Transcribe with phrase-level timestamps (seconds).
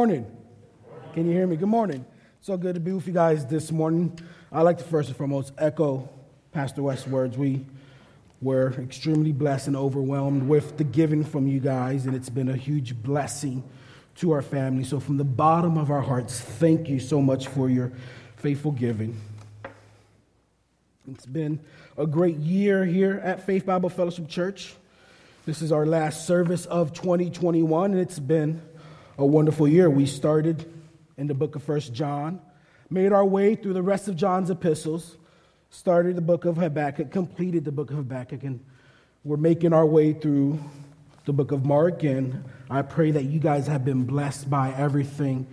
[0.00, 0.24] morning.
[1.12, 1.56] Can you hear me?
[1.56, 2.06] Good morning.
[2.40, 4.18] So good to be with you guys this morning.
[4.50, 6.08] I'd like to first and foremost echo
[6.52, 7.36] Pastor West's words.
[7.36, 7.66] We
[8.40, 12.56] were extremely blessed and overwhelmed with the giving from you guys, and it's been a
[12.56, 13.62] huge blessing
[14.14, 14.84] to our family.
[14.84, 17.92] So, from the bottom of our hearts, thank you so much for your
[18.36, 19.20] faithful giving.
[21.10, 21.60] It's been
[21.98, 24.74] a great year here at Faith Bible Fellowship Church.
[25.44, 28.62] This is our last service of 2021, and it's been
[29.18, 29.90] a wonderful year.
[29.90, 30.72] We started
[31.16, 32.40] in the book of First John,
[32.88, 35.16] made our way through the rest of John's epistles,
[35.70, 38.60] started the book of Habakkuk, completed the book of Habakkuk, and
[39.24, 40.58] we're making our way through
[41.26, 42.02] the book of Mark.
[42.02, 45.46] And I pray that you guys have been blessed by everything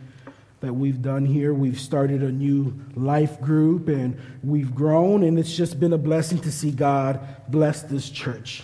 [0.61, 1.53] that we've done here.
[1.53, 6.39] We've started a new life group and we've grown, and it's just been a blessing
[6.39, 8.63] to see God bless this church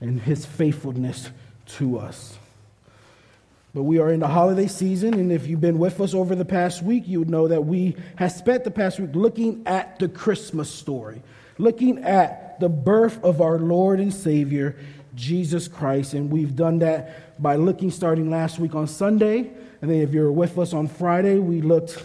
[0.00, 1.30] and his faithfulness
[1.66, 2.36] to us.
[3.74, 6.44] But we are in the holiday season, and if you've been with us over the
[6.44, 10.08] past week, you would know that we have spent the past week looking at the
[10.08, 11.22] Christmas story,
[11.56, 14.76] looking at the birth of our Lord and Savior,
[15.14, 16.12] Jesus Christ.
[16.12, 19.50] And we've done that by looking starting last week on Sunday.
[19.80, 22.02] And then if you're with us on Friday, we looked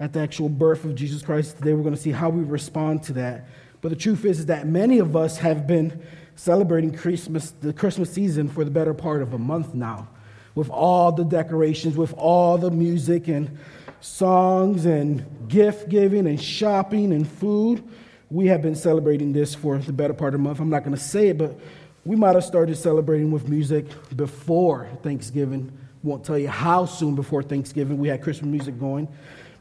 [0.00, 1.58] at the actual birth of Jesus Christ.
[1.58, 3.46] Today we're going to see how we respond to that.
[3.82, 6.02] But the truth is, is that many of us have been
[6.34, 10.08] celebrating Christmas, the Christmas season for the better part of a month now
[10.54, 13.58] with all the decorations, with all the music and
[14.00, 17.82] songs and gift giving and shopping and food.
[18.30, 20.60] We have been celebrating this for the better part of the month.
[20.60, 21.58] I'm not going to say it, but
[22.04, 25.72] we might have started celebrating with music before Thanksgiving.
[26.02, 29.08] Won't tell you how soon before Thanksgiving we had Christmas music going.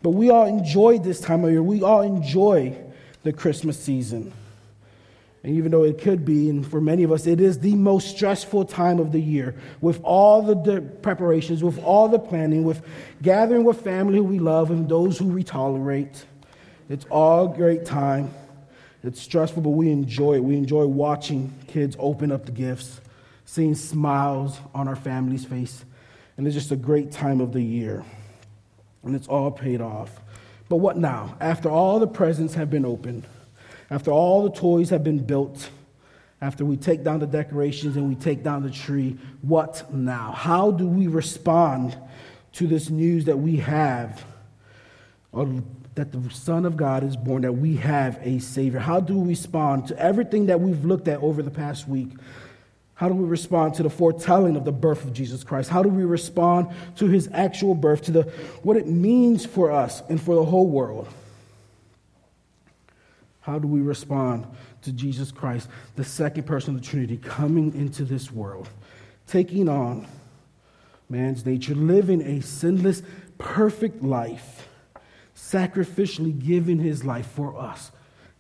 [0.02, 1.64] But we all enjoyed this time of year.
[1.64, 2.78] We all enjoy
[3.24, 4.34] the Christmas season.
[5.44, 8.16] And even though it could be, and for many of us, it is the most
[8.16, 12.82] stressful time of the year with all the preparations, with all the planning, with
[13.22, 16.26] gathering with family who we love and those who we tolerate.
[16.90, 18.34] It's all great time.
[19.04, 20.44] It's stressful, but we enjoy it.
[20.44, 23.02] We enjoy watching kids open up the gifts,
[23.44, 25.84] seeing smiles on our family's face.
[26.38, 28.06] And it's just a great time of the year.
[29.04, 30.22] And it's all paid off.
[30.70, 31.36] But what now?
[31.42, 33.26] After all the presents have been opened,
[33.94, 35.70] after all the toys have been built,
[36.42, 40.32] after we take down the decorations and we take down the tree, what now?
[40.32, 41.96] How do we respond
[42.54, 44.26] to this news that we have
[45.32, 48.80] that the Son of God is born, that we have a Savior?
[48.80, 52.10] How do we respond to everything that we've looked at over the past week?
[52.96, 55.70] How do we respond to the foretelling of the birth of Jesus Christ?
[55.70, 58.24] How do we respond to his actual birth, to the,
[58.64, 61.08] what it means for us and for the whole world?
[63.44, 64.48] How do we respond
[64.84, 65.68] to Jesus Christ,
[65.98, 68.70] the second person of the Trinity, coming into this world,
[69.28, 70.08] taking on
[71.10, 73.04] man's nature, living a sinless,
[73.38, 74.70] perfect life,
[75.36, 77.92] sacrificially giving his life for us,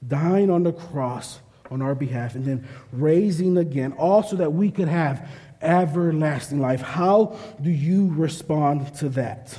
[0.07, 4.87] dying on the cross on our behalf, and then raising again, also that we could
[4.87, 5.29] have
[5.61, 6.81] everlasting life?
[6.81, 9.57] How do you respond to that?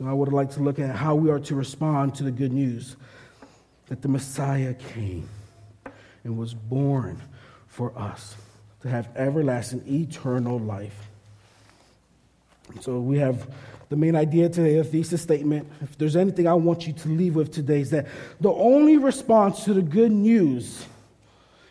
[0.00, 2.52] So I would like to look at how we are to respond to the good
[2.52, 2.96] news
[3.88, 5.28] that the Messiah came
[6.24, 7.20] and was born
[7.66, 8.34] for us
[8.80, 11.10] to have everlasting, eternal life.
[12.80, 13.46] So we have
[13.90, 15.68] the main idea today, a thesis statement.
[15.82, 18.06] If there's anything I want you to leave with today, is that
[18.40, 20.86] the only response to the good news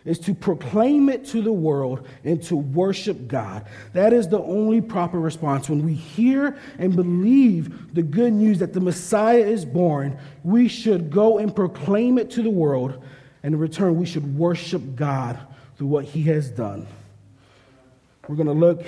[0.06, 3.66] is to proclaim it to the world and to worship God.
[3.94, 5.70] That is the only proper response.
[5.70, 11.12] When we hear and believe the good news that the Messiah is born, we should
[11.12, 13.04] go and proclaim it to the world.
[13.44, 15.40] And in return, we should worship God
[15.78, 16.88] through what he has done.
[18.28, 18.86] We're going to look,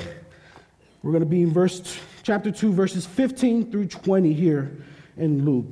[1.02, 4.72] we're going to be in verse chapter 2, verses 15 through 20 here
[5.18, 5.72] in Luke.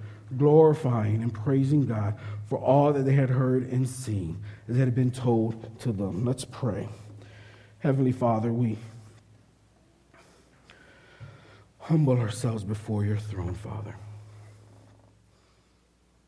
[0.37, 2.17] glorifying and praising God
[2.47, 6.25] for all that they had heard and seen as had been told to them.
[6.25, 6.89] Let's pray.
[7.79, 8.77] Heavenly Father, we
[11.79, 13.95] humble ourselves before your throne, Father.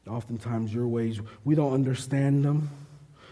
[0.08, 2.70] Oftentimes, your ways, we don't understand them.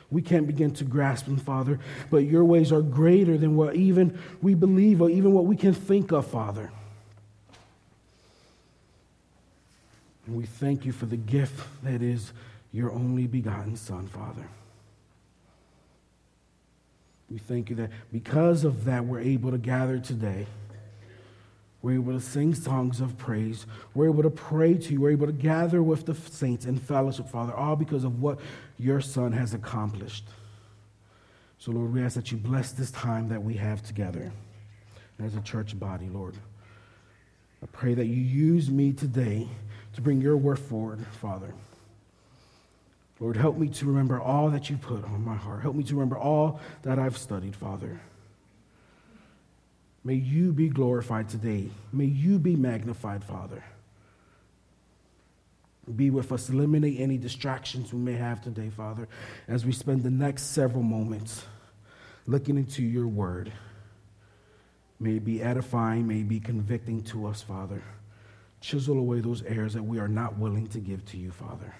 [0.09, 1.79] We can't begin to grasp them, Father,
[2.09, 5.73] but your ways are greater than what even we believe or even what we can
[5.73, 6.71] think of, Father.
[10.31, 12.31] And we thank you for the gift that is
[12.71, 14.47] your only begotten Son, Father.
[17.29, 20.47] We thank you that because of that, we're able to gather today.
[21.81, 23.65] We're able to sing songs of praise.
[23.93, 25.01] We're able to pray to you.
[25.01, 28.39] We're able to gather with the saints in fellowship, Father, all because of what
[28.79, 30.23] your Son has accomplished.
[31.57, 34.31] So, Lord, we ask that you bless this time that we have together
[35.21, 36.35] as a church body, Lord.
[37.61, 39.49] I pray that you use me today
[39.93, 41.53] to bring your word forward, Father.
[43.19, 45.61] Lord, help me to remember all that you put on my heart.
[45.61, 47.99] Help me to remember all that I've studied, Father.
[50.03, 51.69] May you be glorified today.
[51.93, 53.63] May you be magnified, Father.
[55.95, 56.49] Be with us.
[56.49, 59.07] Eliminate any distractions we may have today, Father,
[59.47, 61.45] as we spend the next several moments
[62.25, 63.51] looking into your word.
[64.99, 67.83] May it be edifying, may it be convicting to us, Father.
[68.61, 71.75] Chisel away those errors that we are not willing to give to you, Father.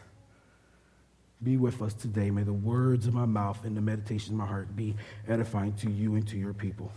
[1.44, 2.30] Be with us today.
[2.30, 4.96] May the words of my mouth and the meditation of my heart be
[5.28, 6.92] edifying to you and to your people.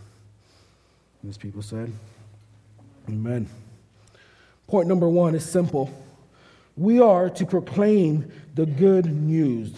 [1.21, 1.91] And as people said,
[3.07, 3.47] Amen.
[4.67, 5.91] Point number one is simple.
[6.75, 9.73] We are to proclaim the good news.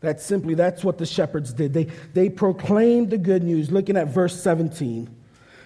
[0.00, 1.74] That's simply, that's what the shepherds did.
[1.74, 3.70] They, they proclaimed the good news.
[3.70, 5.14] Looking at verse 17.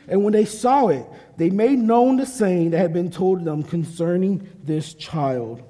[0.09, 1.07] And when they saw it,
[1.37, 5.63] they made known the saying that had been told them concerning this child.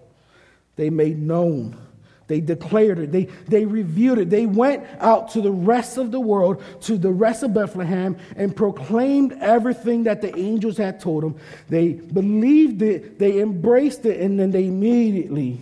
[0.77, 1.79] They made known
[2.27, 3.13] they declared it.
[3.13, 4.31] They, they reviewed it.
[4.31, 8.57] They went out to the rest of the world, to the rest of Bethlehem, and
[8.57, 11.37] proclaimed everything that the angels had told them.
[11.69, 13.19] They believed it.
[13.19, 14.21] They embraced it.
[14.21, 15.61] And then they immediately,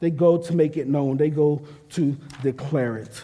[0.00, 1.16] they go to make it known.
[1.16, 3.22] They go to declare it.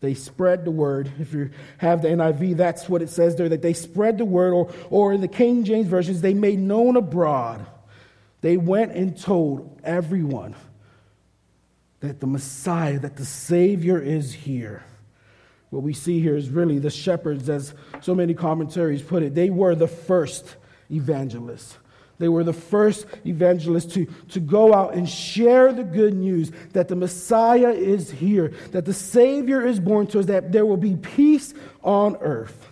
[0.00, 1.10] They spread the word.
[1.18, 4.52] If you have the NIV, that's what it says there, that they spread the word.
[4.52, 7.64] Or, or in the King James versions, they made known abroad.
[8.42, 10.54] They went and told everyone
[12.00, 14.84] that the Messiah, that the Savior is here.
[15.70, 19.50] What we see here is really the shepherds, as so many commentaries put it, they
[19.50, 20.56] were the first
[20.90, 21.78] evangelists.
[22.18, 26.88] They were the first evangelists to, to go out and share the good news that
[26.88, 30.96] the Messiah is here, that the Savior is born to us, that there will be
[30.96, 31.52] peace
[31.82, 32.68] on earth.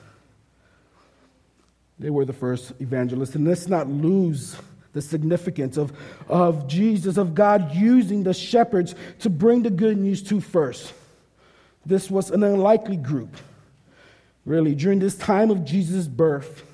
[1.98, 3.34] They were the first evangelists.
[3.34, 4.56] And let's not lose
[4.94, 5.92] the significance of,
[6.28, 10.92] of Jesus, of God using the shepherds to bring the good news to first.
[11.84, 13.36] This was an unlikely group.
[14.46, 16.64] Really, during this time of Jesus' birth,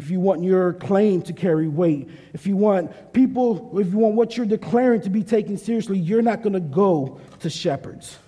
[0.00, 4.14] if you want your claim to carry weight, if you want people, if you want
[4.14, 8.18] what you're declaring to be taken seriously, you're not going to go to shepherds.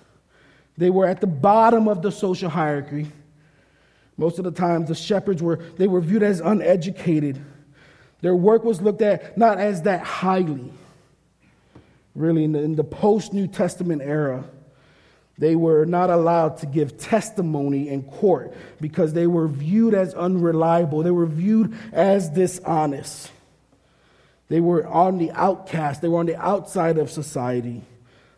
[0.77, 3.11] They were at the bottom of the social hierarchy.
[4.17, 7.43] Most of the times, the shepherds were, they were viewed as uneducated
[8.23, 10.71] their work was looked at not as that highly.
[12.15, 14.45] Really, in the, in the post New Testament era,
[15.37, 21.01] they were not allowed to give testimony in court because they were viewed as unreliable.
[21.01, 23.31] They were viewed as dishonest.
[24.49, 27.81] They were on the outcast, they were on the outside of society.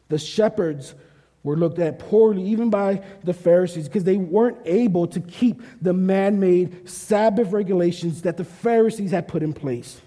[0.07, 0.95] The shepherds
[1.43, 5.93] were looked at poorly, even by the Pharisees, because they weren't able to keep the
[5.93, 9.99] man made Sabbath regulations that the Pharisees had put in place.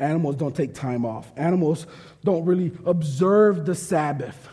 [0.00, 1.86] Animals don't take time off, animals
[2.24, 4.48] don't really observe the Sabbath.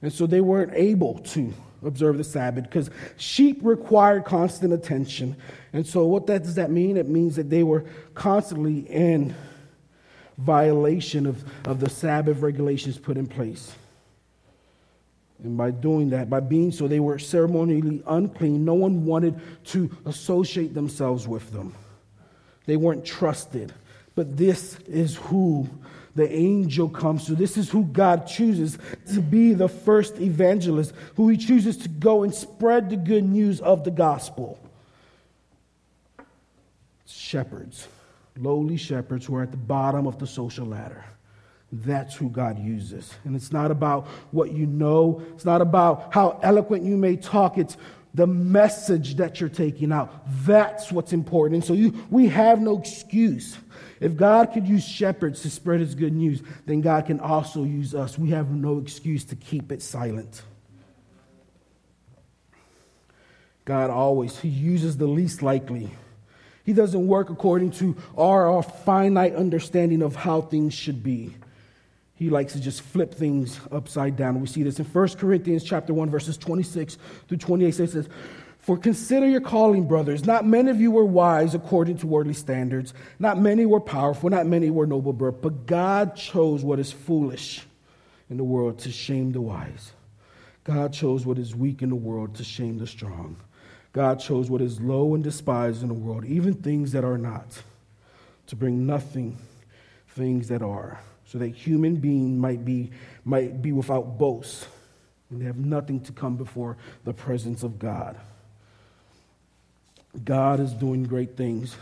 [0.00, 5.36] And so they weren't able to observe the Sabbath because sheep required constant attention.
[5.72, 6.96] And so, what that, does that mean?
[6.96, 9.34] It means that they were constantly in
[10.36, 13.74] violation of, of the Sabbath regulations put in place.
[15.42, 18.64] And by doing that, by being so, they were ceremonially unclean.
[18.64, 21.74] No one wanted to associate themselves with them.
[22.66, 23.72] They weren't trusted.
[24.18, 25.68] But this is who
[26.16, 27.36] the angel comes to.
[27.36, 28.76] This is who God chooses
[29.14, 33.60] to be the first evangelist, who he chooses to go and spread the good news
[33.60, 34.58] of the gospel.
[37.06, 37.86] Shepherds
[38.36, 41.04] lowly shepherds who are at the bottom of the social ladder.
[41.70, 43.14] That's who God uses.
[43.22, 47.56] And it's not about what you know, it's not about how eloquent you may talk,
[47.56, 47.76] it's
[48.14, 50.24] the message that you're taking out.
[50.44, 51.54] That's what's important.
[51.56, 53.56] And so you, we have no excuse.
[54.00, 57.94] If God could use shepherds to spread his good news, then God can also use
[57.94, 58.18] us.
[58.18, 60.42] We have no excuse to keep it silent.
[63.64, 65.90] God always, he uses the least likely.
[66.64, 71.34] He doesn't work according to our, our finite understanding of how things should be.
[72.14, 74.40] He likes to just flip things upside down.
[74.40, 77.68] We see this in 1 Corinthians chapter 1, verses 26 through 28.
[77.68, 78.08] It says,
[78.58, 80.26] For consider your calling, brothers.
[80.26, 82.92] Not many of you were wise according to worldly standards.
[83.18, 84.28] Not many were powerful.
[84.28, 85.40] Not many were noble birth.
[85.40, 87.62] But God chose what is foolish
[88.28, 89.92] in the world to shame the wise.
[90.64, 93.36] God chose what is weak in the world to shame the strong.
[93.92, 97.62] God chose what is low and despised in the world, even things that are not,
[98.48, 99.38] to bring nothing
[100.08, 102.90] things that are, so that human being might be,
[103.24, 104.68] might be without boast,
[105.30, 108.18] and have nothing to come before the presence of God.
[110.24, 111.76] God is doing great things.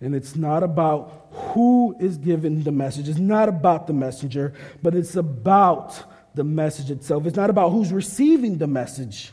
[0.00, 3.08] And it's not about who is giving the message.
[3.08, 6.02] It's not about the messenger, but it's about
[6.34, 7.26] the message itself.
[7.26, 9.32] It's not about who's receiving the message,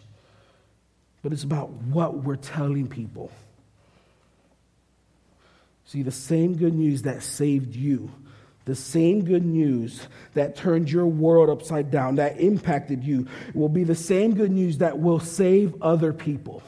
[1.22, 3.32] but it's about what we're telling people.
[5.86, 8.10] See, the same good news that saved you,
[8.64, 13.84] the same good news that turned your world upside down, that impacted you, will be
[13.84, 16.64] the same good news that will save other people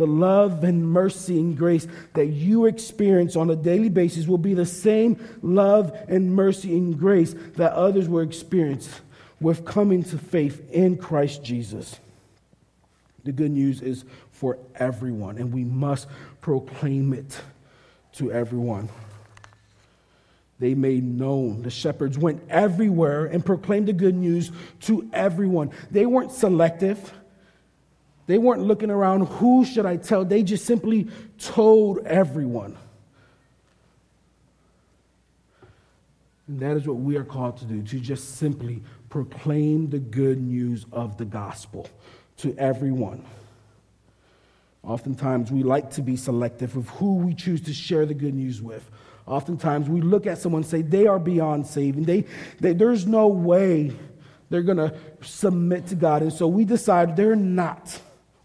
[0.00, 4.54] the love and mercy and grace that you experience on a daily basis will be
[4.54, 9.02] the same love and mercy and grace that others will experience
[9.42, 12.00] with coming to faith in Christ Jesus.
[13.24, 16.08] The good news is for everyone, and we must
[16.40, 17.38] proclaim it
[18.14, 18.88] to everyone.
[20.60, 21.60] They made known.
[21.60, 24.50] The shepherds went everywhere and proclaimed the good news
[24.82, 25.72] to everyone.
[25.90, 27.12] They weren't selective.
[28.30, 30.24] They weren't looking around, who should I tell?
[30.24, 32.76] They just simply told everyone.
[36.46, 40.40] And that is what we are called to do, to just simply proclaim the good
[40.40, 41.88] news of the gospel
[42.36, 43.24] to everyone.
[44.84, 48.62] Oftentimes, we like to be selective of who we choose to share the good news
[48.62, 48.88] with.
[49.26, 52.04] Oftentimes, we look at someone and say, they are beyond saving.
[52.04, 52.26] They,
[52.60, 53.90] they, there's no way
[54.50, 56.22] they're going to submit to God.
[56.22, 58.00] And so we decide they're not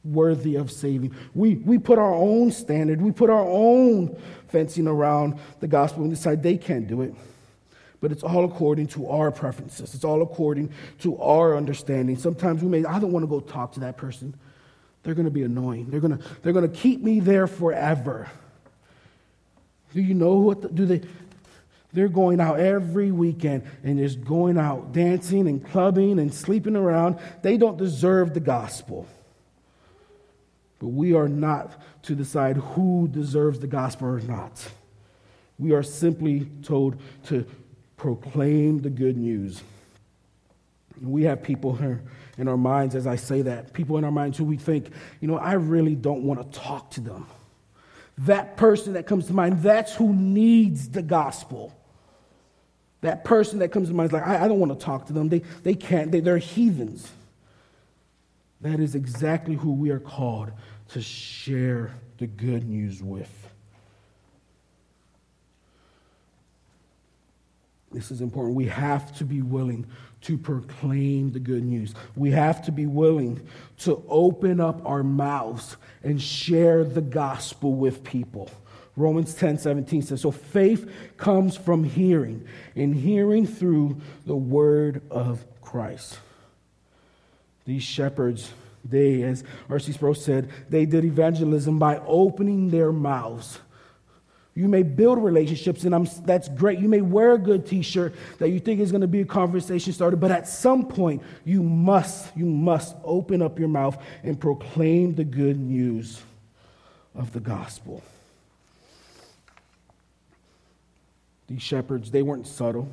[0.05, 1.15] worthy of saving.
[1.33, 4.17] We, we put our own standard, we put our own
[4.49, 7.13] fencing around the gospel and decide they can't do it.
[8.01, 9.95] But it's all according to our preferences.
[9.95, 12.17] It's all according to our understanding.
[12.17, 14.35] Sometimes we may, I don't want to go talk to that person.
[15.03, 15.89] They're going to be annoying.
[15.89, 18.29] They're going to, they're going to keep me there forever.
[19.93, 21.01] Do you know what the, do they
[21.95, 27.17] they're going out every weekend and just going out dancing and clubbing and sleeping around.
[27.41, 29.07] They don't deserve the gospel.
[30.79, 34.67] But we are not to decide who deserves the gospel or not.
[35.57, 37.45] We are simply told to
[37.97, 39.63] proclaim the good news.
[41.01, 42.01] We have people here
[42.37, 44.89] in our minds, as I say that, people in our minds who we think,
[45.21, 47.27] you know, I really don't want to talk to them.
[48.19, 51.73] That person that comes to mind, that's who needs the gospel.
[53.01, 55.13] That person that comes to mind is like, I, I don't want to talk to
[55.13, 55.29] them.
[55.29, 57.09] They, they can't, they, they're heathens.
[58.65, 60.51] That is exactly who we are called
[60.89, 63.29] to share the good news with.
[67.91, 68.55] This is important.
[68.55, 69.85] We have to be willing
[70.21, 71.93] to proclaim the good news.
[72.15, 73.47] We have to be willing
[73.81, 78.49] to open up our mouths and share the gospel with people.
[78.95, 85.45] Romans 10 17 says, So faith comes from hearing, and hearing through the word of
[85.61, 86.17] Christ.
[87.65, 88.51] These shepherds
[88.87, 89.93] they, as R.C.
[89.93, 93.59] Sproul said, they did evangelism by opening their mouths.
[94.53, 96.79] You may build relationships, and I'm, that's great.
[96.79, 99.91] You may wear a good T-shirt that you think is going to be a conversation
[99.91, 105.15] starter, but at some point, you must, you must open up your mouth and proclaim
[105.15, 106.21] the good news
[107.15, 108.01] of the gospel.
[111.47, 112.87] These shepherds, they weren't subtle.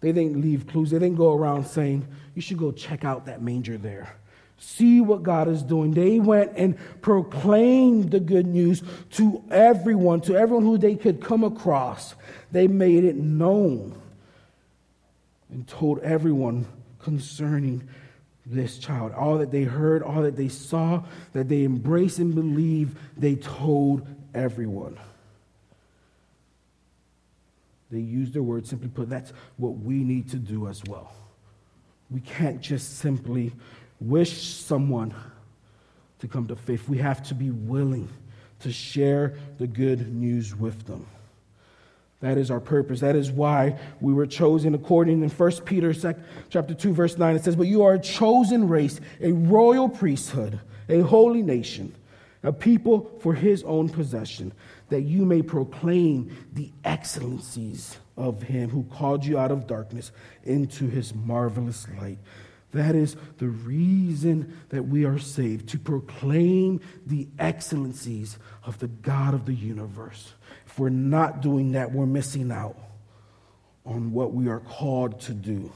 [0.00, 0.90] They didn't leave clues.
[0.90, 4.14] They didn't go around saying, "You should go check out that manger there."
[4.60, 5.92] see what God is doing.
[5.92, 11.42] They went and proclaimed the good news to everyone, to everyone who they could come
[11.42, 12.14] across.
[12.52, 14.00] They made it known
[15.50, 16.66] and told everyone
[17.00, 17.88] concerning
[18.44, 19.12] this child.
[19.12, 24.06] All that they heard, all that they saw, that they embraced and believed, they told
[24.34, 24.98] everyone.
[27.90, 29.08] They use their word simply put.
[29.08, 31.12] That's what we need to do as well.
[32.10, 33.52] We can't just simply
[34.00, 35.14] wish someone
[36.20, 38.08] to come to faith, we have to be willing
[38.60, 41.06] to share the good news with them.
[42.20, 43.00] That is our purpose.
[43.00, 45.94] That is why we were chosen according in 1 Peter
[46.50, 50.60] chapter 2 verse 9 it says, "But you are a chosen race, a royal priesthood,
[50.90, 51.94] a holy nation,
[52.42, 54.52] a people for his own possession,
[54.88, 60.12] that you may proclaim the excellencies of him who called you out of darkness
[60.44, 62.18] into his marvelous light."
[62.72, 69.34] That is the reason that we are saved, to proclaim the excellencies of the God
[69.34, 70.34] of the universe.
[70.66, 72.78] If we're not doing that, we're missing out
[73.84, 75.72] on what we are called to do.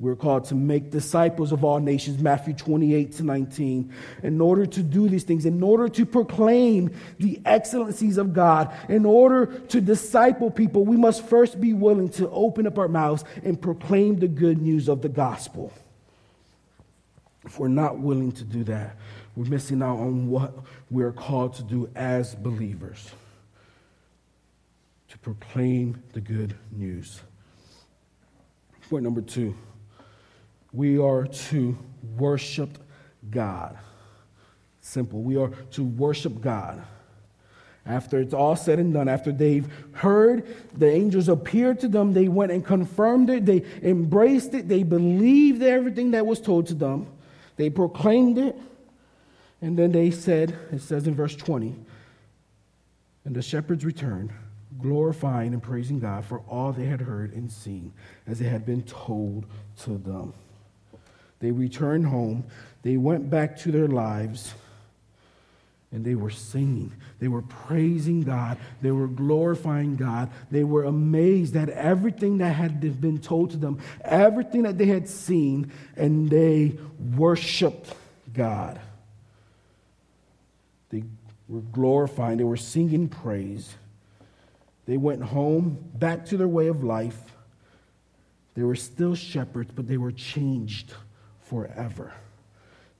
[0.00, 3.92] We're called to make disciples of all nations, Matthew 28 to 19.
[4.22, 9.04] In order to do these things, in order to proclaim the excellencies of God, in
[9.04, 13.60] order to disciple people, we must first be willing to open up our mouths and
[13.60, 15.70] proclaim the good news of the gospel.
[17.44, 18.96] If we're not willing to do that,
[19.36, 20.54] we're missing out on what
[20.90, 23.10] we're called to do as believers
[25.08, 27.20] to proclaim the good news.
[28.88, 29.54] Point number two
[30.72, 31.76] we are to
[32.16, 32.78] worship
[33.30, 33.78] God.
[34.80, 35.22] Simple.
[35.22, 36.82] We are to worship God.
[37.86, 40.46] After it's all said and done, after they've heard
[40.76, 45.62] the angels appear to them, they went and confirmed it, they embraced it, they believed
[45.62, 47.06] everything that was told to them,
[47.56, 48.56] they proclaimed it,
[49.62, 51.74] and then they said, it says in verse 20,
[53.24, 54.30] and the shepherds returned,
[54.80, 57.92] glorifying and praising God for all they had heard and seen,
[58.26, 59.46] as it had been told
[59.82, 60.34] to them.
[61.40, 62.44] They returned home.
[62.82, 64.54] They went back to their lives
[65.92, 66.92] and they were singing.
[67.18, 68.58] They were praising God.
[68.80, 70.30] They were glorifying God.
[70.50, 75.08] They were amazed at everything that had been told to them, everything that they had
[75.08, 76.78] seen, and they
[77.16, 77.92] worshiped
[78.32, 78.80] God.
[80.90, 81.02] They
[81.48, 83.74] were glorifying, they were singing praise.
[84.86, 87.20] They went home, back to their way of life.
[88.54, 90.94] They were still shepherds, but they were changed
[91.50, 92.12] forever.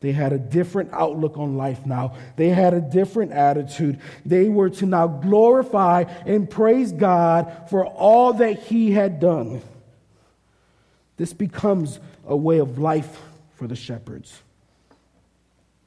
[0.01, 2.17] They had a different outlook on life now.
[2.37, 4.01] They had a different attitude.
[4.27, 9.63] They were to now glorify and praise God for all that He had done.
[11.17, 13.21] This becomes a way of life
[13.55, 14.41] for the shepherds.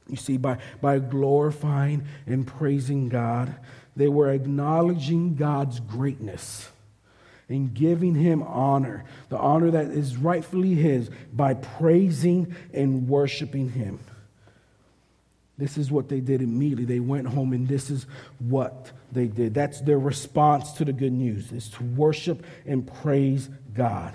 [0.08, 3.54] You see, by, by glorifying and praising God,
[3.96, 6.68] they were acknowledging God's greatness
[7.48, 13.98] and giving him honor, the honor that is rightfully his, by praising and worshiping him.
[15.56, 16.84] This is what they did immediately.
[16.84, 18.06] They went home, and this is
[18.40, 19.54] what they did.
[19.54, 24.14] That's their response to the good news, is to worship and praise God.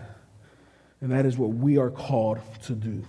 [1.02, 3.06] And that is what we are called to do.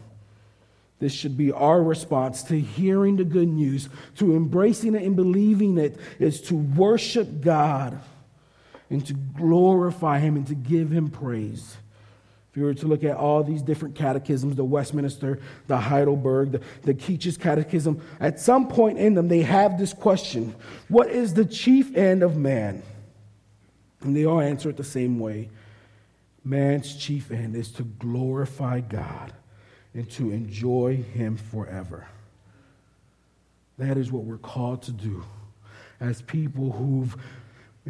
[1.01, 5.79] This should be our response to hearing the good news, to embracing it and believing
[5.79, 7.99] it, is to worship God
[8.91, 11.77] and to glorify him and to give him praise.
[12.51, 16.61] If you were to look at all these different catechisms, the Westminster, the Heidelberg, the,
[16.83, 20.55] the Keach's catechism, at some point in them, they have this question
[20.89, 22.83] What is the chief end of man?
[24.03, 25.51] And they all answer it the same way
[26.45, 29.33] Man's chief end is to glorify God
[29.95, 32.09] and to enjoy Him forever.
[33.79, 35.25] That is what we're called to do
[36.01, 37.17] as people who've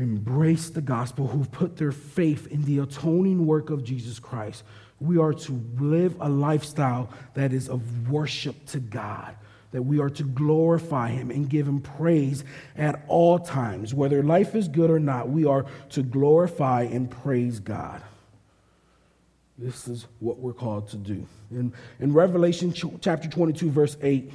[0.00, 4.64] embraced the gospel, who've put their faith in the atoning work of Jesus Christ,
[5.00, 9.34] we are to live a lifestyle that is of worship to God,
[9.72, 12.44] that we are to glorify Him and give Him praise
[12.76, 13.94] at all times.
[13.94, 18.02] Whether life is good or not, we are to glorify and praise God.
[19.56, 21.26] This is what we're called to do.
[21.50, 24.32] In, in Revelation chapter 22, verse 8,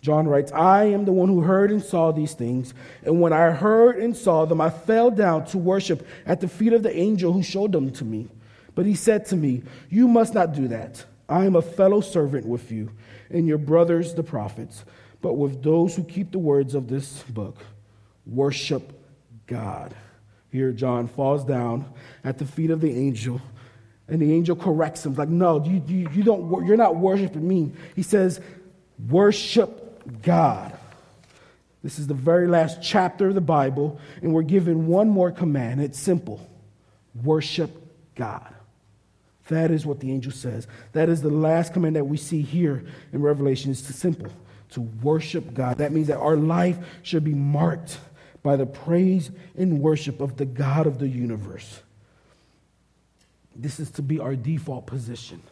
[0.00, 2.72] John writes, I am the one who heard and saw these things.
[3.04, 6.72] And when I heard and saw them, I fell down to worship at the feet
[6.72, 8.28] of the angel who showed them to me.
[8.74, 11.04] But he said to me, You must not do that.
[11.28, 12.90] I am a fellow servant with you
[13.28, 14.84] and your brothers, the prophets,
[15.20, 17.56] but with those who keep the words of this book.
[18.24, 18.92] Worship
[19.46, 19.94] God.
[20.50, 21.92] Here, John falls down
[22.24, 23.42] at the feet of the angel,
[24.06, 27.72] and the angel corrects him, like, No, you, you, you don't, you're not worshiping me.
[27.96, 28.40] He says,
[29.08, 29.87] Worship
[30.22, 30.76] God.
[31.82, 35.80] This is the very last chapter of the Bible, and we're given one more command.
[35.80, 36.46] It's simple
[37.22, 37.70] worship
[38.14, 38.54] God.
[39.48, 40.66] That is what the angel says.
[40.92, 43.70] That is the last command that we see here in Revelation.
[43.70, 44.30] It's simple
[44.70, 45.78] to worship God.
[45.78, 47.98] That means that our life should be marked
[48.42, 51.80] by the praise and worship of the God of the universe.
[53.56, 55.42] This is to be our default position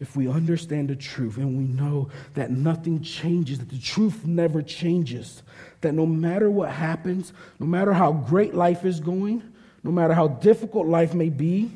[0.00, 4.60] if we understand the truth and we know that nothing changes, that the truth never
[4.60, 5.42] changes,
[5.80, 9.42] that no matter what happens, no matter how great life is going,
[9.82, 11.70] no matter how difficult life may be,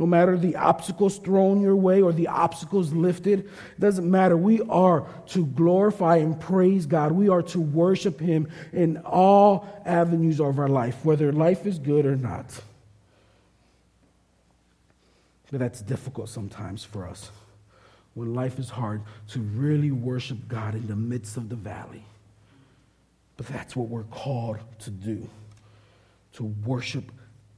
[0.00, 4.34] no matter the obstacles thrown your way or the obstacles lifted, it doesn't matter.
[4.34, 7.12] We are to glorify and praise God.
[7.12, 12.06] We are to worship Him in all avenues of our life, whether life is good
[12.06, 12.46] or not.
[15.50, 17.30] But that's difficult sometimes for us
[18.14, 22.04] when life is hard to really worship God in the midst of the valley.
[23.36, 25.28] But that's what we're called to do
[26.34, 27.10] to worship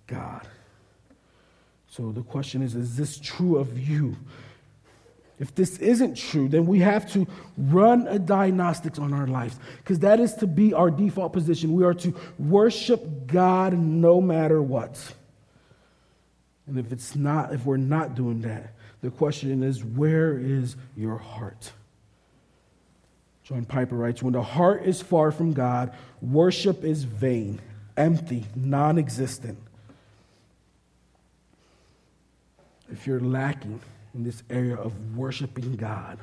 [0.07, 0.47] God.
[1.89, 4.17] So the question is is this true of you?
[5.39, 7.27] If this isn't true, then we have to
[7.59, 11.73] run a diagnostics on our lives because that is to be our default position.
[11.73, 14.97] We are to worship God no matter what.
[16.73, 21.19] And if it's not, if we're not doing that, the question is, where is your
[21.19, 21.71] heart?
[23.43, 27.61] John Piper writes When the heart is far from God, worship is vain,
[27.95, 29.59] empty, non existent.
[32.91, 33.79] If you're lacking
[34.15, 36.19] in this area of worshiping God,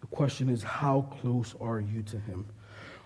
[0.00, 2.46] the question is, how close are you to Him?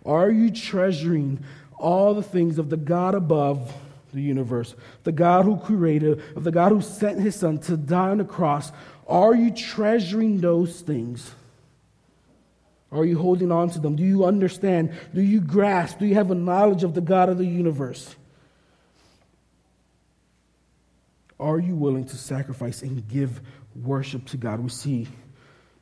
[0.04, 1.42] Are you treasuring
[1.76, 3.74] all the things of the God above
[4.16, 4.74] the universe,
[5.04, 8.24] the God who created, of the God who sent his son to die on the
[8.24, 8.72] cross,
[9.06, 11.30] are you treasuring those things?
[12.90, 13.94] Are you holding on to them?
[13.94, 14.94] Do you understand?
[15.14, 15.98] Do you grasp?
[15.98, 18.16] Do you have a knowledge of the God of the universe?
[21.38, 23.42] Are you willing to sacrifice and give
[23.74, 24.60] worship to God?
[24.60, 25.08] We see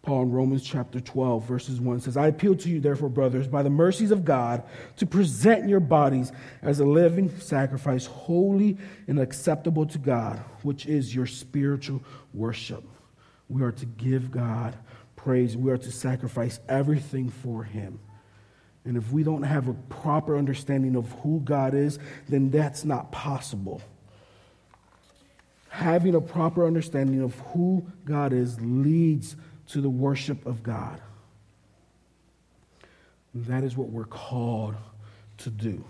[0.04, 3.62] Paul in Romans chapter 12, verses 1 says, I appeal to you, therefore, brothers, by
[3.62, 4.62] the mercies of God,
[4.96, 6.30] to present your bodies
[6.62, 8.76] as a living sacrifice, holy
[9.08, 12.02] and acceptable to God, which is your spiritual
[12.34, 12.84] worship.
[13.48, 14.76] We are to give God
[15.16, 15.56] praise.
[15.56, 17.98] We are to sacrifice everything for Him.
[18.84, 23.10] And if we don't have a proper understanding of who God is, then that's not
[23.10, 23.80] possible.
[25.70, 29.36] Having a proper understanding of who God is leads
[29.68, 31.00] to the worship of God.
[33.34, 34.76] that is what we're called
[35.38, 35.84] to do.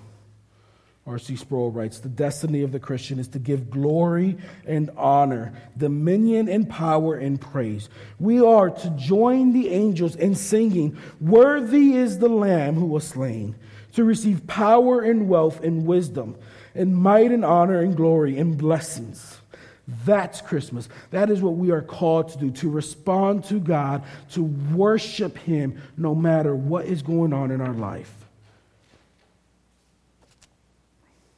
[1.06, 1.36] R.C.
[1.36, 6.68] Sproul writes The destiny of the Christian is to give glory and honor, dominion and
[6.68, 7.90] power and praise.
[8.18, 13.54] We are to join the angels in singing, Worthy is the Lamb who was slain,
[13.92, 16.36] to receive power and wealth and wisdom,
[16.74, 19.40] and might and honor and glory and blessings.
[19.86, 20.88] That's Christmas.
[21.10, 25.80] That is what we are called to do to respond to God, to worship Him
[25.96, 28.12] no matter what is going on in our life.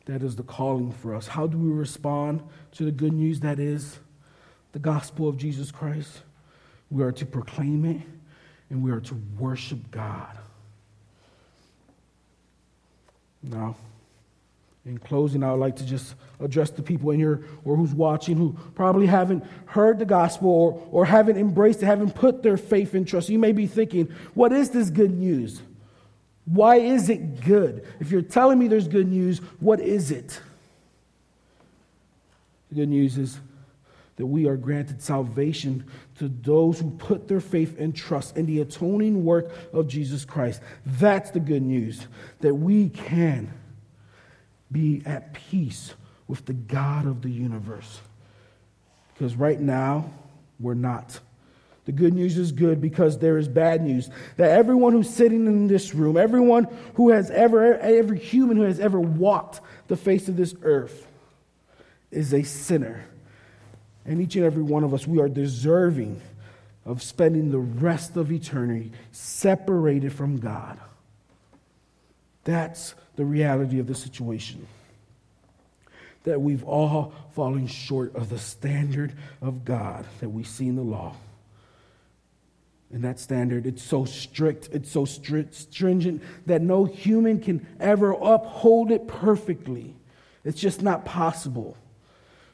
[0.05, 1.27] That is the calling for us.
[1.27, 2.41] How do we respond
[2.73, 3.99] to the good news that is
[4.73, 6.21] the gospel of Jesus Christ?
[6.91, 8.01] We are to proclaim it
[8.71, 10.39] and we are to worship God.
[13.43, 13.77] Now,
[14.87, 18.37] in closing, I would like to just address the people in here or who's watching
[18.37, 22.95] who probably haven't heard the gospel or, or haven't embraced it, haven't put their faith
[22.95, 23.29] and trust.
[23.29, 25.61] You may be thinking, what is this good news?
[26.45, 27.85] Why is it good?
[27.99, 30.41] If you're telling me there's good news, what is it?
[32.69, 33.41] The good news is
[34.15, 35.85] that we are granted salvation
[36.19, 40.63] to those who put their faith and trust in the atoning work of Jesus Christ.
[40.87, 42.07] That's the good news
[42.41, 43.53] that we can
[44.71, 45.95] be at peace
[46.29, 48.01] with the God of the universe.
[49.15, 50.11] Because right now,
[50.59, 51.21] we're not.
[51.87, 54.11] The good news is good because there is bad news.
[54.37, 58.81] That everyone who's sitting in this room, everyone who has ever, every human who has
[58.81, 61.07] ever walked the face of this earth
[62.11, 63.05] is a sinner.
[64.05, 66.21] And each and every one of us, we are deserving
[66.85, 70.79] of spending the rest of eternity separated from God.
[72.45, 74.67] That's the reality of the situation.
[76.25, 80.83] That we've all fallen short of the standard of God that we see in the
[80.83, 81.17] law.
[82.93, 88.13] And that standard, it's so strict, it's so strict, stringent that no human can ever
[88.13, 89.95] uphold it perfectly.
[90.45, 91.77] It's just not possible.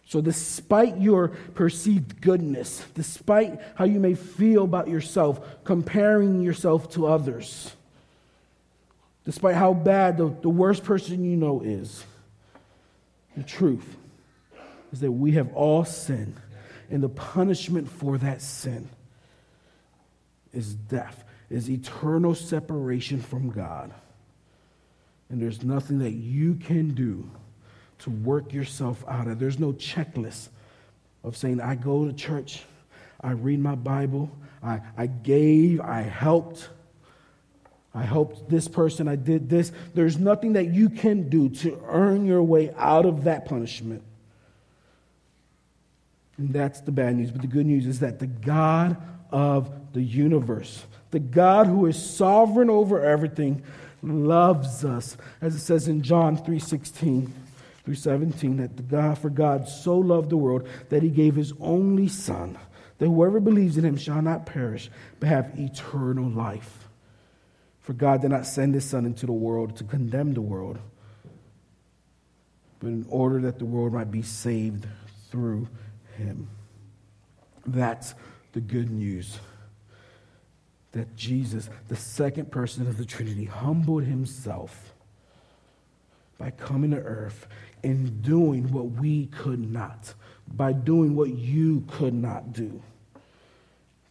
[0.07, 7.07] So, despite your perceived goodness, despite how you may feel about yourself, comparing yourself to
[7.07, 7.73] others,
[9.25, 12.05] despite how bad the, the worst person you know is.
[13.37, 13.97] The truth
[14.93, 16.37] is that we have all sinned,
[16.91, 18.89] and the punishment for that sin
[20.53, 23.93] is death, is eternal separation from God.
[25.31, 27.31] And there's nothing that you can do
[28.01, 29.39] to work yourself out of.
[29.39, 30.49] There's no checklist
[31.25, 32.65] of saying, I go to church,
[33.21, 34.31] I read my Bible,
[34.63, 36.69] I, I gave, I helped.
[37.95, 39.71] I helped this person, I did this.
[39.95, 44.03] There's nothing that you can do to earn your way out of that punishment.
[46.39, 47.31] And that's the bad news.
[47.31, 48.97] But the good news is that the God
[49.31, 53.63] of the universe, the God who is sovereign over everything,
[54.03, 55.17] loves us.
[55.41, 57.31] As it says in John 3:16,
[57.85, 61.53] through 17 that the God for God so loved the world that he gave his
[61.61, 62.57] only son
[62.99, 66.82] that whoever believes in him shall not perish but have eternal life.
[67.83, 70.79] For God did not send his son into the world to condemn the world,
[72.79, 74.87] but in order that the world might be saved
[75.31, 75.69] through
[76.17, 76.49] him.
[77.67, 78.15] That's
[78.53, 79.39] the good news.
[80.93, 84.93] That Jesus, the second person of the Trinity, humbled himself
[86.39, 87.47] by coming to earth
[87.83, 90.15] and doing what we could not,
[90.47, 92.83] by doing what you could not do,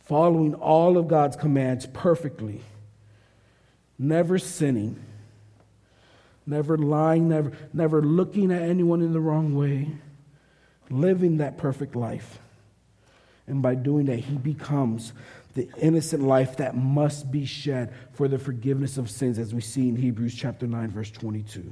[0.04, 2.62] following all of God's commands perfectly,
[4.02, 5.00] never sinning,
[6.46, 9.88] never lying, never, never looking at anyone in the wrong way,
[10.90, 12.40] living that perfect life.
[13.46, 15.14] And by doing that, he becomes
[15.54, 19.88] the innocent life that must be shed for the forgiveness of sins, as we see
[19.88, 21.72] in Hebrews chapter 9, verse 22.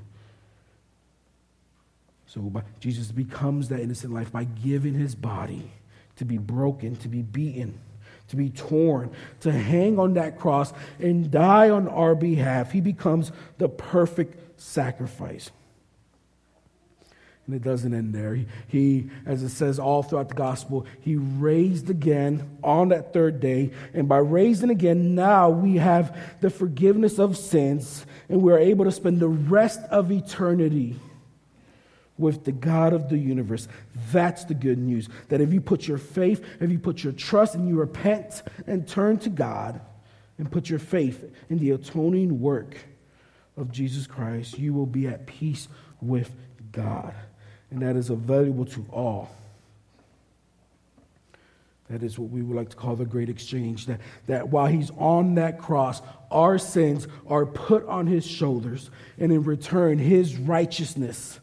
[2.27, 5.71] So Jesus becomes that innocent life by giving his body
[6.17, 7.79] to be broken, to be beaten,
[8.29, 9.11] to be torn,
[9.41, 12.71] to hang on that cross and die on our behalf.
[12.71, 15.51] He becomes the perfect sacrifice.
[17.47, 18.35] And it doesn't end there.
[18.35, 23.39] He, he, as it says all throughout the gospel, he raised again on that third
[23.39, 23.71] day.
[23.91, 28.91] And by raising again, now we have the forgiveness of sins and we're able to
[28.91, 30.97] spend the rest of eternity
[32.19, 33.67] with the God of the universe.
[34.11, 35.07] That's the good news.
[35.29, 38.87] That if you put your faith, if you put your trust, and you repent and
[38.87, 39.81] turn to God
[40.37, 42.75] and put your faith in the atoning work
[43.57, 45.67] of Jesus Christ, you will be at peace
[46.01, 46.31] with
[46.71, 47.13] God.
[47.71, 49.29] And that is available to all.
[51.89, 53.87] That is what we would like to call the great exchange.
[53.87, 59.31] That, that while he's on that cross, our sins are put on his shoulders, and
[59.31, 61.39] in return, his righteousness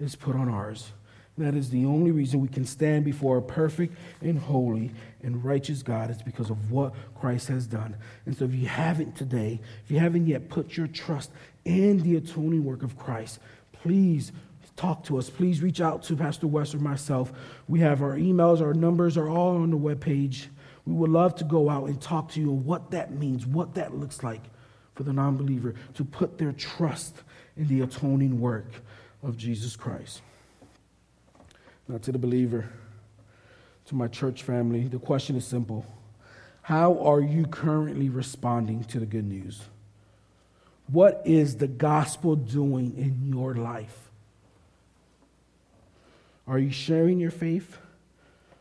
[0.00, 0.92] is put on ours.
[1.38, 4.90] That is the only reason we can stand before a perfect and holy
[5.22, 7.94] and righteous God is because of what Christ has done.
[8.24, 11.30] And so if you haven't today, if you haven't yet put your trust
[11.66, 13.38] in the atoning work of Christ,
[13.72, 14.32] please
[14.76, 15.28] talk to us.
[15.28, 17.32] Please reach out to Pastor West or myself.
[17.68, 20.46] We have our emails, our numbers are all on the webpage.
[20.86, 23.74] We would love to go out and talk to you on what that means, what
[23.74, 24.42] that looks like
[24.94, 27.22] for the non believer to put their trust
[27.56, 28.70] in the atoning work
[29.22, 30.22] of Jesus Christ.
[31.88, 32.68] Now, to the believer,
[33.86, 35.86] to my church family, the question is simple
[36.62, 39.62] How are you currently responding to the good news?
[40.88, 44.10] What is the gospel doing in your life?
[46.46, 47.78] Are you sharing your faith?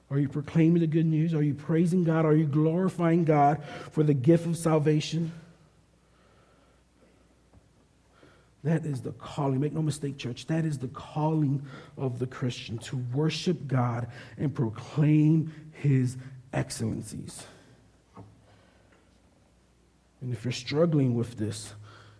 [0.09, 1.33] Are you proclaiming the good news?
[1.33, 2.25] Are you praising God?
[2.25, 5.31] Are you glorifying God for the gift of salvation?
[8.65, 9.59] That is the calling.
[9.59, 10.47] Make no mistake, church.
[10.47, 11.63] That is the calling
[11.99, 14.07] of the Christian to worship God
[14.39, 16.17] and proclaim his
[16.51, 17.45] excellencies.
[20.19, 21.75] And if you're struggling with this,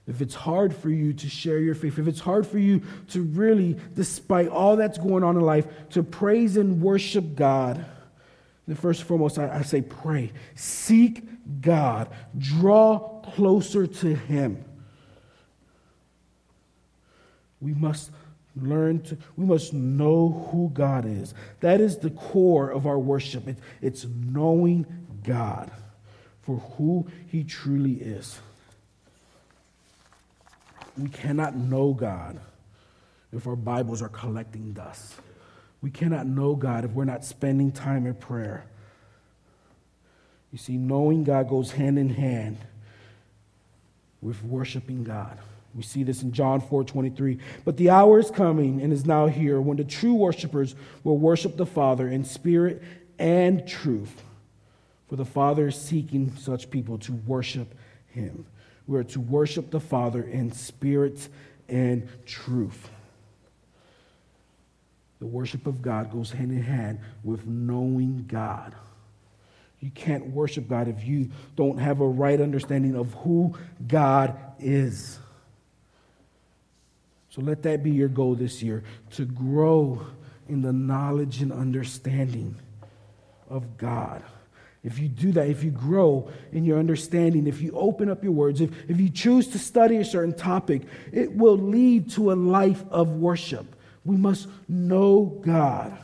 [0.05, 3.23] if it's hard for you to share your faith, if it's hard for you to
[3.23, 7.84] really, despite all that's going on in life, to praise and worship God,
[8.67, 10.31] then first and foremost, I, I say pray.
[10.53, 11.23] Seek
[11.62, 12.08] God.
[12.38, 12.99] Draw
[13.34, 14.63] closer to Him.
[17.65, 18.12] We must
[18.56, 21.34] learn to, we must know who God is.
[21.62, 23.47] That is the core of our worship.
[23.47, 24.86] It, it's knowing
[25.23, 25.71] God
[26.43, 28.39] for who He truly is.
[30.95, 32.39] We cannot know God
[33.34, 35.15] if our Bibles are collecting dust.
[35.82, 38.65] We cannot know God if we're not spending time in prayer.
[40.51, 42.58] You see, knowing God goes hand in hand
[44.21, 45.39] with worshiping God.
[45.76, 47.38] We see this in John 4 23.
[47.66, 51.58] But the hour is coming and is now here when the true worshipers will worship
[51.58, 52.82] the Father in spirit
[53.20, 54.24] and truth.
[55.10, 57.76] For the Father is seeking such people to worship
[58.08, 58.46] him.
[58.88, 61.28] We are to worship the Father in spirit
[61.68, 62.90] and truth.
[65.20, 68.76] The worship of God goes hand in hand with knowing God.
[69.80, 73.56] You can't worship God if you don't have a right understanding of who
[73.88, 75.20] God is.
[77.36, 80.08] So let that be your goal this year to grow
[80.48, 82.56] in the knowledge and understanding
[83.50, 84.24] of God.
[84.86, 88.32] If you do that, if you grow in your understanding, if you open up your
[88.32, 92.36] words, if, if you choose to study a certain topic, it will lead to a
[92.36, 93.65] life of worship.
[94.06, 95.98] We must know God.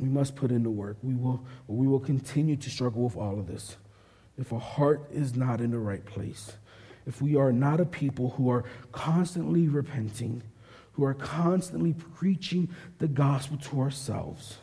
[0.00, 0.96] We must put in the work.
[1.04, 3.76] We will, we will continue to struggle with all of this
[4.36, 6.54] if our heart is not in the right place
[7.06, 10.42] if we are not a people who are constantly repenting,
[10.92, 14.58] who are constantly preaching the gospel to ourselves,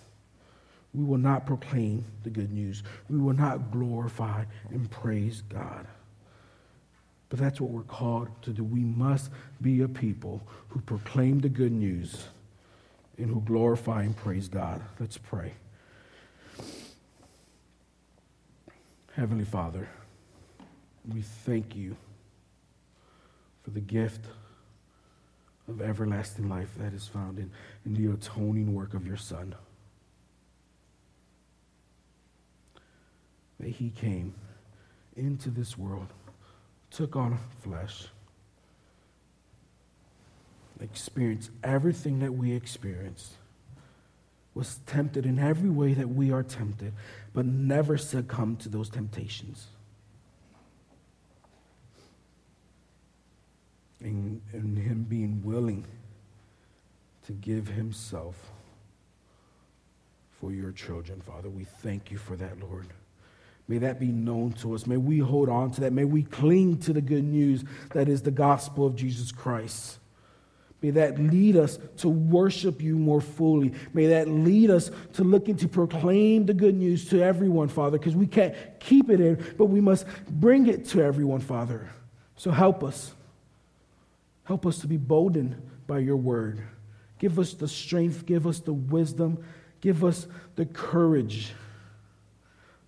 [0.93, 2.84] we will not proclaim the good news.
[3.10, 5.86] We will not glorify and praise God.
[7.30, 8.63] But that's what we're called to do.
[8.63, 9.30] We must
[9.62, 12.28] be a people who proclaim the good news
[13.17, 14.82] and who glorify and praise God.
[15.00, 15.54] Let's pray.
[19.13, 19.89] Heavenly Father,
[21.12, 21.97] we thank you
[23.68, 24.24] for the gift
[25.68, 27.52] of everlasting life that is found in,
[27.86, 29.54] in the atoning work of your Son.
[33.60, 34.34] That he came
[35.18, 36.08] into this world,
[36.92, 38.06] took on flesh,
[40.80, 43.34] experienced everything that we experienced,
[44.54, 46.94] was tempted in every way that we are tempted,
[47.34, 49.68] but never succumbed to those temptations.
[54.00, 55.86] And, him being willing
[57.26, 58.36] to give himself
[60.40, 61.50] for your children, Father.
[61.50, 62.88] We thank you for that, Lord.
[63.68, 64.88] May that be known to us.
[64.88, 65.94] May we hold on to that.
[65.94, 70.00] May we cling to the good news that is the gospel of Jesus Christ.
[70.82, 73.74] May that lead us to worship you more fully.
[73.94, 78.16] May that lead us to looking to proclaim the good news to everyone, Father, because
[78.16, 81.90] we can't keep it in, but we must bring it to everyone, Father.
[82.36, 83.14] So help us.
[84.48, 86.64] Help us to be boldened by your word.
[87.20, 89.44] Give us the strength, give us the wisdom,
[89.82, 91.52] give us the courage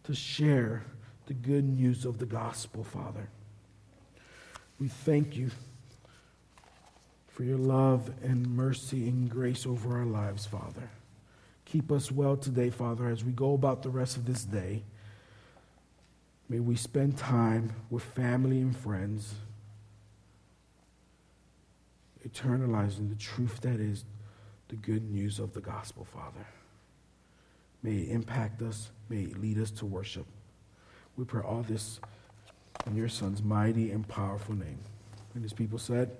[0.04, 0.86] to share
[1.26, 3.28] the good news of the gospel, Father.
[4.80, 5.52] We thank you
[7.28, 10.90] for your love and mercy and grace over our lives, Father.
[11.66, 14.84] Keep us well today, Father, as we go about the rest of this day.
[16.48, 19.34] May we spend time with family and friends
[22.28, 24.06] eternalizing the truth that is
[24.68, 26.46] the good news of the gospel, Father.
[27.82, 30.26] May it impact us, may it lead us to worship.
[31.16, 32.00] We pray all this
[32.86, 34.80] in your Son's mighty and powerful name.
[35.34, 36.12] And his people said,